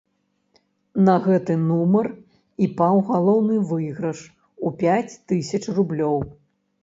На 1.07 1.13
гэты 1.25 1.57
нумар 1.65 2.07
і 2.67 2.69
паў 2.79 2.95
галоўны 3.11 3.59
выйгрыш 3.71 4.19
у 4.69 4.71
пяць 4.79 5.13
тысяч 5.33 5.61
рублёў. 5.79 6.17